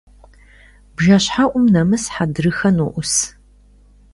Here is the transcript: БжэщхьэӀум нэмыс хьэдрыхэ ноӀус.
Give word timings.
БжэщхьэӀум 0.95 1.65
нэмыс 1.73 2.05
хьэдрыхэ 2.13 2.69
ноӀус. 2.77 3.13